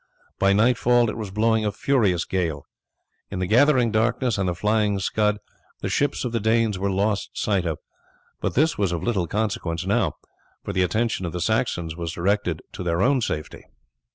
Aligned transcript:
By 0.39 0.51
nightfall 0.51 1.11
it 1.11 1.15
was 1.15 1.29
blowing 1.29 1.63
a 1.63 1.71
furious 1.71 2.25
gale. 2.25 2.65
In 3.29 3.37
the 3.37 3.45
gathering 3.45 3.91
darkness 3.91 4.39
and 4.39 4.49
the 4.49 4.55
flying 4.55 4.97
scud 4.97 5.37
the 5.81 5.89
ships 5.89 6.25
of 6.25 6.31
the 6.31 6.39
Danes 6.39 6.79
were 6.79 6.89
lost 6.89 7.37
sight 7.37 7.67
of; 7.67 7.77
but 8.39 8.55
this 8.55 8.79
was 8.79 8.91
of 8.91 9.03
little 9.03 9.27
consequence 9.27 9.85
now, 9.85 10.13
for 10.63 10.73
the 10.73 10.81
attention 10.81 11.27
of 11.27 11.33
the 11.33 11.39
Saxons 11.39 11.95
was 11.95 12.13
directed 12.13 12.63
to 12.73 12.81
their 12.81 12.99
own 13.03 13.21
safety. 13.21 13.63